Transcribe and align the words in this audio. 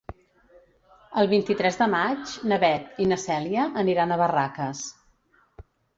El 1.23 1.27
vint-i-tres 1.33 1.77
de 1.81 1.87
maig 1.93 2.33
na 2.53 2.59
Beth 2.63 3.03
i 3.05 3.07
na 3.13 3.19
Cèlia 3.25 3.67
aniran 3.83 4.15
a 4.17 4.19
Barraques. 4.23 4.81